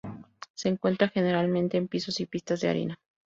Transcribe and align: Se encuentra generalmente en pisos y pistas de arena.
Se 0.55 0.67
encuentra 0.67 1.09
generalmente 1.09 1.77
en 1.77 1.87
pisos 1.87 2.19
y 2.21 2.25
pistas 2.25 2.61
de 2.61 2.69
arena. 2.69 2.99